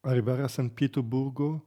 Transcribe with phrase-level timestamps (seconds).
[0.00, 1.66] arrivare a San Pietroburgo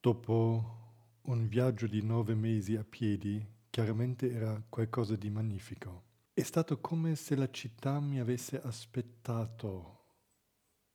[0.00, 0.74] dopo
[1.22, 6.04] un viaggio di nove mesi a piedi chiaramente era qualcosa di magnifico.
[6.32, 10.04] È stato come se la città mi avesse aspettato,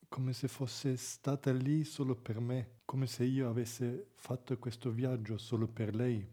[0.07, 5.37] come se fosse stata lì solo per me, come se io avesse fatto questo viaggio
[5.37, 6.27] solo per lei.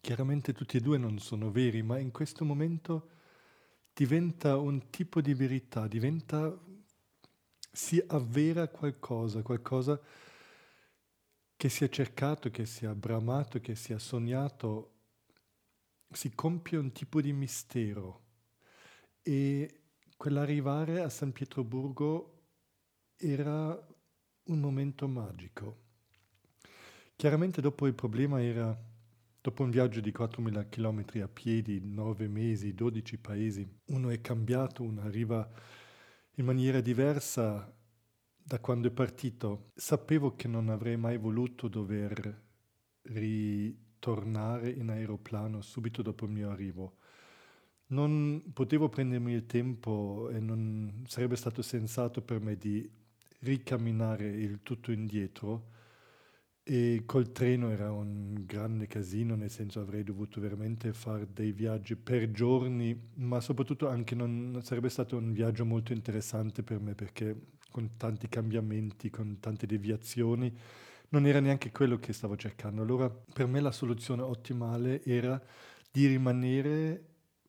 [0.00, 3.08] Chiaramente tutti e due non sono veri, ma in questo momento
[3.92, 6.56] diventa un tipo di verità, diventa,
[7.76, 10.00] si avvera qualcosa, qualcosa
[11.54, 14.94] che si è cercato, che si è bramato, che si è sognato,
[16.10, 18.22] si compie un tipo di mistero.
[19.20, 19.82] E
[20.16, 22.44] quell'arrivare a San Pietroburgo
[23.14, 23.78] era
[24.44, 25.84] un momento magico.
[27.14, 28.74] Chiaramente dopo il problema era,
[29.38, 34.82] dopo un viaggio di 4.000 km a piedi, 9 mesi, 12 paesi, uno è cambiato,
[34.82, 35.46] uno arriva
[36.38, 37.72] in maniera diversa
[38.42, 39.70] da quando è partito.
[39.74, 42.44] Sapevo che non avrei mai voluto dover
[43.02, 46.96] ritornare in aeroplano subito dopo il mio arrivo.
[47.88, 52.88] Non potevo prendermi il tempo e non sarebbe stato sensato per me di
[53.40, 55.74] ricamminare il tutto indietro
[56.68, 61.94] e col treno era un grande casino, nel senso avrei dovuto veramente fare dei viaggi
[61.94, 67.36] per giorni, ma soprattutto anche non sarebbe stato un viaggio molto interessante per me perché
[67.70, 70.52] con tanti cambiamenti, con tante deviazioni,
[71.10, 72.82] non era neanche quello che stavo cercando.
[72.82, 75.40] Allora per me la soluzione ottimale era
[75.88, 77.00] di rimanere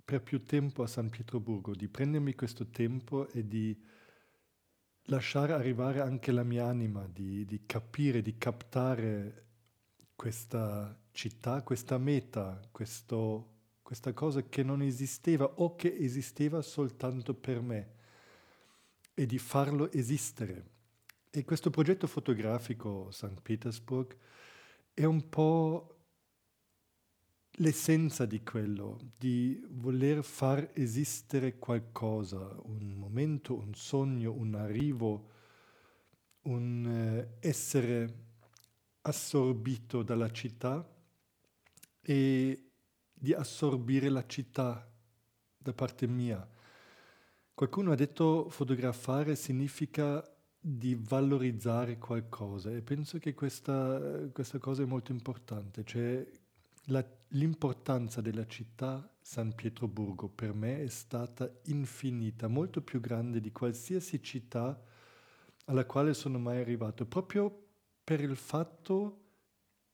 [0.05, 3.75] per più tempo a San Pietroburgo, di prendermi questo tempo e di
[5.07, 9.45] lasciare arrivare anche la mia anima, di, di capire, di captare
[10.15, 13.47] questa città, questa meta, questo,
[13.81, 17.95] questa cosa che non esisteva o che esisteva soltanto per me
[19.13, 20.75] e di farlo esistere.
[21.29, 23.41] E questo progetto fotografico St.
[23.41, 24.15] Petersburg
[24.93, 25.96] è un po'
[27.59, 35.31] l'essenza di quello, di voler far esistere qualcosa, un momento, un sogno, un arrivo,
[36.43, 38.25] un eh, essere
[39.01, 40.87] assorbito dalla città
[42.01, 42.69] e
[43.13, 44.87] di assorbire la città
[45.57, 46.47] da parte mia.
[47.53, 50.23] Qualcuno ha detto fotografare significa
[50.59, 56.25] di valorizzare qualcosa e penso che questa, questa cosa è molto importante, cioè
[56.85, 63.51] la, l'importanza della città San Pietroburgo per me è stata infinita, molto più grande di
[63.51, 64.81] qualsiasi città
[65.65, 67.65] alla quale sono mai arrivato, proprio
[68.03, 69.23] per il fatto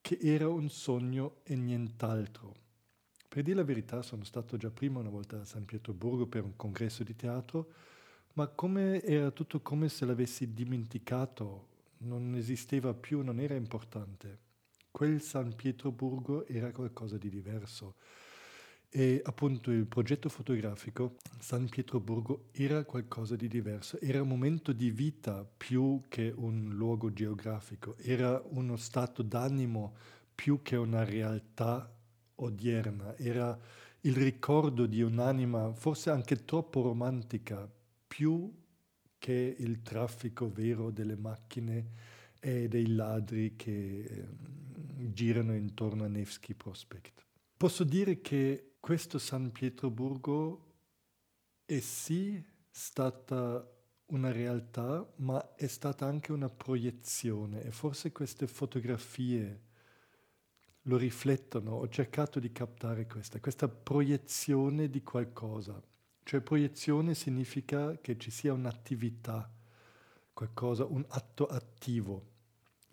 [0.01, 2.53] che era un sogno e nient'altro.
[3.27, 6.55] Per dire la verità sono stato già prima una volta a San Pietroburgo per un
[6.55, 7.71] congresso di teatro,
[8.33, 11.69] ma come era tutto come se l'avessi dimenticato,
[11.99, 14.42] non esisteva più, non era importante
[14.93, 17.95] quel San Pietroburgo era qualcosa di diverso.
[18.89, 24.91] E appunto il progetto fotografico San Pietroburgo era qualcosa di diverso, era un momento di
[24.91, 29.95] vita più che un luogo geografico, era uno stato d'animo
[30.35, 31.91] più che una realtà
[32.35, 33.59] odierna, era
[34.01, 37.67] il ricordo di un'anima forse anche troppo romantica,
[38.05, 38.47] più
[39.17, 42.11] che il traffico vero delle macchine
[42.45, 47.23] e dei ladri che ehm, girano intorno a Nevsky Prospect.
[47.55, 50.73] Posso dire che questo San Pietroburgo
[51.63, 53.65] è sì stata
[54.07, 59.61] una realtà, ma è stata anche una proiezione e forse queste fotografie
[60.81, 61.75] lo riflettono.
[61.75, 65.81] Ho cercato di captare questa, questa proiezione di qualcosa.
[66.23, 69.49] Cioè proiezione significa che ci sia un'attività,
[70.33, 72.31] qualcosa, un atto attivo.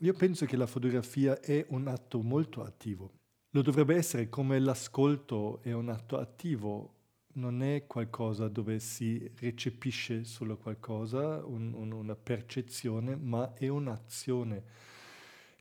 [0.02, 3.18] Io penso che la fotografia è un atto molto attivo.
[3.50, 6.94] Lo dovrebbe essere come l'ascolto è un atto attivo,
[7.34, 14.64] non è qualcosa dove si recepisce solo qualcosa, un, un, una percezione, ma è un'azione.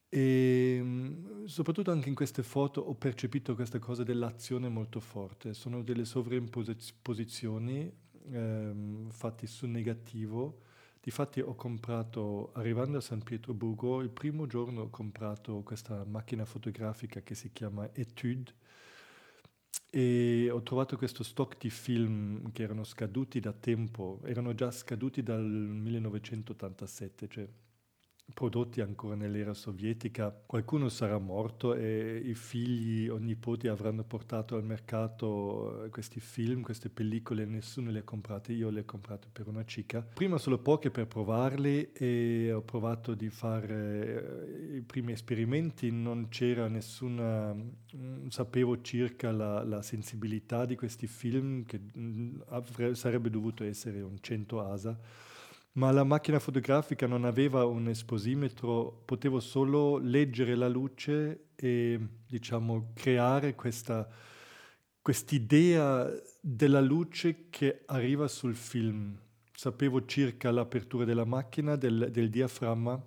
[0.07, 5.53] E mm, soprattutto anche in queste foto ho percepito questa cosa dell'azione molto forte.
[5.53, 7.91] Sono delle sovraimposizioni
[8.31, 10.61] ehm, fatte su negativo
[11.01, 17.21] Difatti ho comprato, arrivando a San Pietroburgo, il primo giorno ho comprato questa macchina fotografica
[17.21, 18.53] che si chiama Etude
[19.89, 25.23] e ho trovato questo stock di film che erano scaduti da tempo, erano già scaduti
[25.23, 27.47] dal 1987, cioè
[28.33, 30.31] prodotti ancora nell'era sovietica.
[30.45, 36.61] Qualcuno sarà morto e i figli o nipoti avranno portato al mercato eh, questi film,
[36.61, 40.01] queste pellicole, nessuno le ha comprate, io le ho comprate per una cica.
[40.01, 46.27] Prima solo poche per provarli e ho provato di fare eh, i primi esperimenti, non
[46.29, 52.39] c'era nessuna, mm, sapevo circa la, la sensibilità di questi film che mm,
[52.93, 54.99] sarebbe dovuto essere un 100 ASA
[55.73, 62.91] ma la macchina fotografica non aveva un esposimetro, potevo solo leggere la luce e diciamo
[62.93, 64.07] creare questa
[65.01, 66.07] quest'idea
[66.41, 69.17] della luce che arriva sul film.
[69.51, 73.01] Sapevo circa l'apertura della macchina, del, del diaframma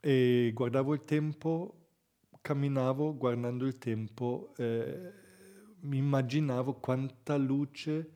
[0.00, 1.88] e guardavo il tempo,
[2.40, 5.12] camminavo guardando il tempo, eh,
[5.82, 8.12] immaginavo quanta luce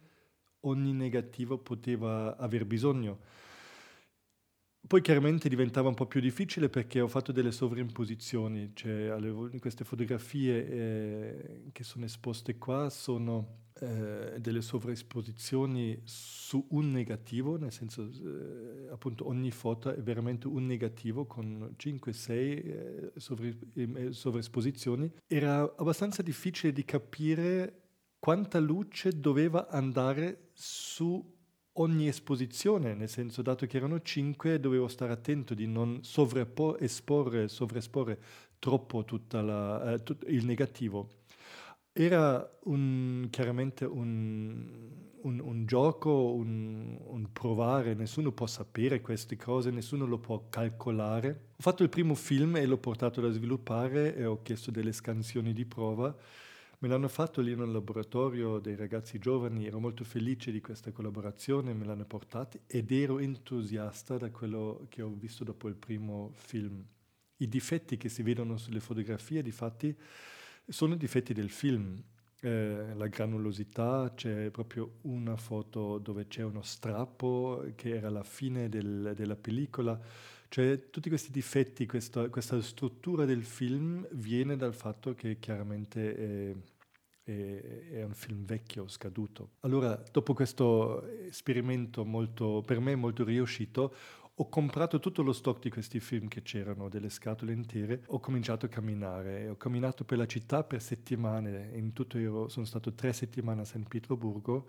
[0.60, 3.19] ogni negativo poteva aver bisogno
[4.93, 9.17] poi chiaramente diventava un po' più difficile perché ho fatto delle sovrimposizioni, cioè
[9.59, 17.73] queste fotografie eh, che sono esposte qua sono eh, delle sovraesposizioni su un negativo, nel
[17.73, 25.11] senso eh, appunto ogni foto è veramente un negativo con 5-6 eh, sovra- eh, sovraesposizioni.
[25.27, 27.81] Era abbastanza difficile di capire
[28.19, 31.41] quanta luce doveva andare su
[31.75, 38.21] ogni esposizione, nel senso dato che erano cinque dovevo stare attento di non sovraesporre, sovraesporre
[38.59, 41.21] troppo la, eh, tut, il negativo.
[41.93, 44.67] Era un, chiaramente un,
[45.23, 46.99] un, un gioco, un,
[47.33, 51.49] provare, nessuno può sapere queste cose, nessuno lo può calcolare.
[51.57, 55.53] Ho fatto il primo film e l'ho portato da sviluppare e ho chiesto delle scansioni
[55.53, 56.15] di prova
[56.82, 61.73] Me l'hanno fatto lì nel laboratorio dei ragazzi giovani, ero molto felice di questa collaborazione,
[61.75, 66.84] me l'hanno portati ed ero entusiasta da quello che ho visto dopo il primo film.
[67.37, 69.96] I difetti che si vedono sulle fotografie, di fatti,
[70.67, 72.02] sono i difetti del film.
[72.40, 78.69] Eh, la granulosità, c'è proprio una foto dove c'è uno strappo che era la fine
[78.69, 80.00] del, della pellicola,
[80.49, 86.55] cioè tutti questi difetti, questa, questa, struttura del film viene dal fatto che chiaramente è,
[87.32, 89.50] è, è, un film vecchio, scaduto.
[89.61, 93.94] Allora, dopo questo esperimento molto, per me molto riuscito,
[94.34, 98.67] ho comprato tutto lo stock di questi film che c'erano, delle scatole intere, ho cominciato
[98.67, 103.12] a camminare, ho camminato per la città per settimane, in tutto ero, sono stato tre
[103.12, 104.69] settimane a San Pietroburgo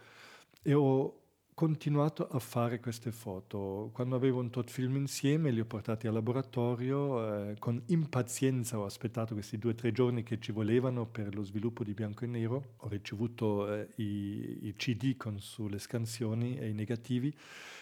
[0.61, 1.22] e ho
[1.53, 3.89] continuato a fare queste foto.
[3.93, 8.85] Quando avevo un tot film insieme li ho portati al laboratorio, eh, con impazienza ho
[8.85, 12.27] aspettato questi due o tre giorni che ci volevano per lo sviluppo di bianco e
[12.27, 17.35] nero, ho ricevuto eh, i, i, CD con sulle scansioni e i negativi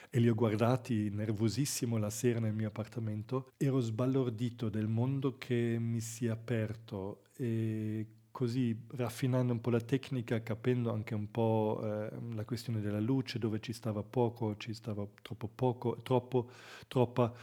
[0.09, 5.77] e li ho guardati nervosissimo la sera nel mio appartamento, ero sbalordito del mondo che
[5.79, 11.79] mi si è aperto e così raffinando un po' la tecnica, capendo anche un po'
[11.83, 16.49] eh, la questione della luce, dove ci stava poco, ci stava troppo poco, troppo,
[16.87, 17.33] troppa,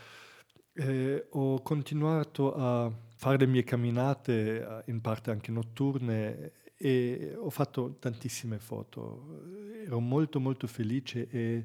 [0.73, 7.97] eh, ho continuato a fare le mie camminate, in parte anche notturne, e ho fatto
[7.99, 9.43] tantissime foto.
[9.85, 11.65] Ero molto molto felice e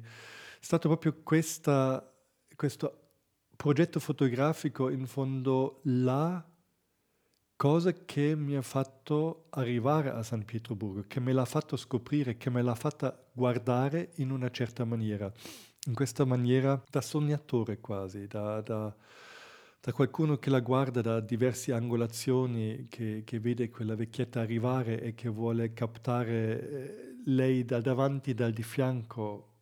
[0.60, 2.12] stato proprio questa,
[2.56, 2.98] questo
[3.54, 6.44] progetto fotografico in fondo là
[7.64, 12.50] cosa che mi ha fatto arrivare a San Pietroburgo, che me l'ha fatto scoprire, che
[12.50, 15.32] me l'ha fatta guardare in una certa maniera,
[15.86, 18.94] in questa maniera da sognatore quasi, da, da,
[19.80, 25.14] da qualcuno che la guarda da diverse angolazioni, che, che, vede quella vecchietta arrivare e
[25.14, 29.52] che vuole captare eh, lei da davanti dal di fianco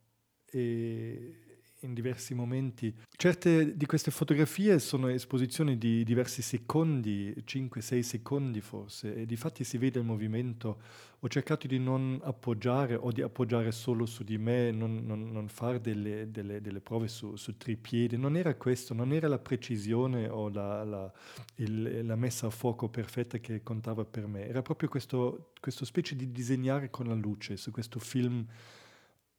[0.43, 1.42] e
[1.83, 2.93] in diversi momenti.
[3.15, 9.63] Certe di queste fotografie sono esposizioni di diversi secondi, 5-6 secondi forse, e di fatti
[9.63, 10.81] si vede il movimento.
[11.19, 15.47] Ho cercato di non appoggiare o di appoggiare solo su di me, non, non, non
[15.47, 18.17] fare delle, delle, delle, prove su, su tripiedi.
[18.17, 21.11] Non era questo, non era la precisione o la, la,
[21.55, 24.47] il, la, messa a fuoco perfetta che contava per me.
[24.47, 28.45] Era proprio questo, questo specie di disegnare con la luce su questo film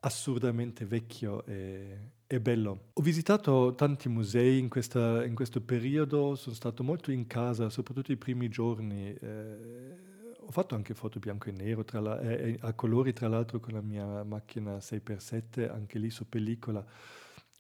[0.05, 1.99] assurdamente vecchio e,
[2.35, 2.91] e, bello.
[2.95, 8.13] Ho visitato tanti musei in, questa, in, questo periodo, sono stato molto in casa, soprattutto
[8.13, 9.15] i primi giorni.
[9.15, 13.73] Eh, ho fatto anche foto bianco e nero, la, eh, a colori tra l'altro con
[13.75, 16.85] la mia macchina 6x7, anche lì su pellicola.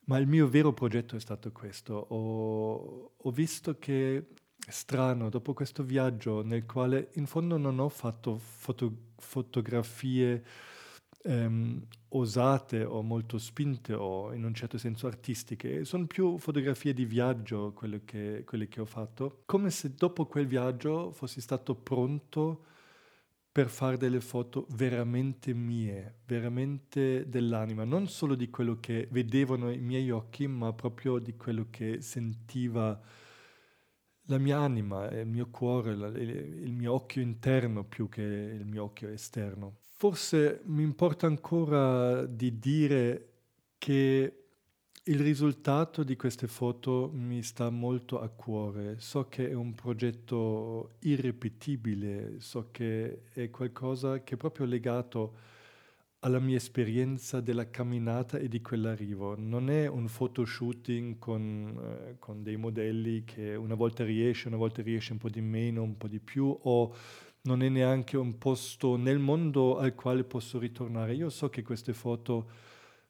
[0.06, 1.94] Ma il mio vero progetto è stato questo.
[1.94, 4.26] Ho, ho visto che
[4.66, 10.44] è strano, dopo questo viaggio nel quale in fondo non ho fatto foto, fotografie
[11.22, 11.86] ehm,
[12.16, 17.72] osate o molto spinte o in un certo senso artistiche, sono più fotografie di viaggio
[17.72, 22.64] quelle che, quelle che ho fatto, come se dopo quel viaggio fossi stato pronto
[23.50, 29.78] per fare delle foto veramente mie, veramente dell'anima, non solo di quello che vedevano i
[29.78, 33.00] miei occhi, ma proprio di quello che sentiva
[34.28, 39.08] la mia anima, il mio cuore, il mio occhio interno più che il mio occhio
[39.08, 39.76] esterno.
[39.90, 43.28] Forse mi importa ancora di dire
[43.78, 44.44] che
[45.06, 48.96] il risultato di queste foto mi sta molto a cuore.
[48.98, 55.52] So che è un progetto irripetibile, so che è qualcosa che è proprio legato
[56.24, 59.34] alla mia esperienza della camminata e di quell'arrivo.
[59.38, 64.80] Non è un photoshooting con, eh, con dei modelli che una volta riesce, una volta
[64.80, 66.94] riesce un po' di meno, un po' di più, o
[67.42, 71.14] non è neanche un posto nel mondo al quale posso ritornare.
[71.14, 72.50] Io so che queste foto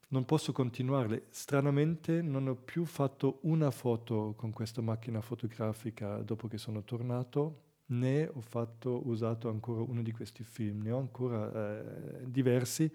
[0.09, 1.27] non posso continuarle.
[1.31, 7.63] Stranamente non ho più fatto una foto con questa macchina fotografica dopo che sono tornato,
[7.87, 12.91] né ho fatto, usato ancora uno di questi film, ne ho ancora eh, diversi,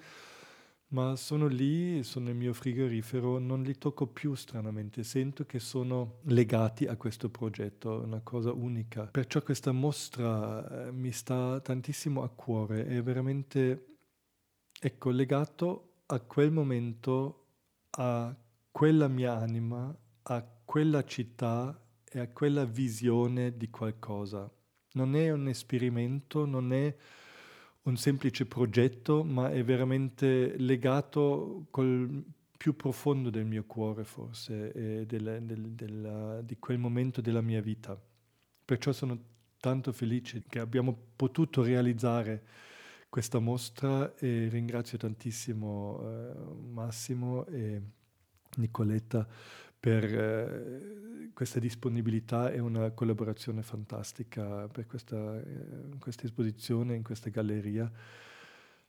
[0.90, 6.20] ma sono lì, sono nel mio frigorifero, non li tocco più stranamente, sento che sono
[6.24, 9.06] legati a questo progetto, una cosa unica.
[9.06, 13.98] Perciò questa mostra eh, mi sta tantissimo a cuore, è veramente,
[14.80, 17.46] ecco, legato a quel momento,
[17.92, 18.36] a
[18.72, 24.52] quella mia anima, a quella città e a quella visione di qualcosa.
[24.94, 26.96] Non è un esperimento, non è
[27.84, 32.24] un semplice progetto, ma è veramente legato col
[32.58, 37.62] più profondo del mio cuore forse e del, del, del, di quel momento della mia
[37.62, 37.98] vita.
[38.66, 39.18] Perciò sono
[39.60, 42.44] tanto felice che abbiamo potuto realizzare
[43.10, 46.34] questa mostra e ringrazio tantissimo eh,
[46.70, 47.82] Massimo e
[48.58, 49.28] Nicoletta
[49.80, 57.30] per eh, questa disponibilità e una collaborazione fantastica per questa, eh, questa esposizione in questa
[57.30, 57.90] galleria.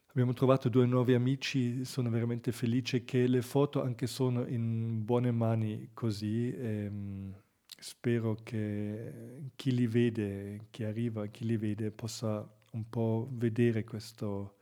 [0.07, 5.31] Abbiamo trovato due nuovi amici, sono veramente felice che le foto anche sono in buone
[5.31, 6.53] mani così.
[6.53, 7.31] E, mm,
[7.79, 14.57] spero che chi li vede, chi arriva, chi li vede possa un po' vedere questo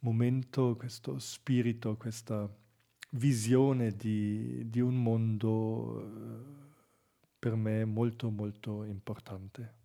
[0.00, 2.48] momento, questo spirito, questa
[3.10, 6.66] visione di, di un mondo eh,
[7.38, 9.77] per me molto molto importante.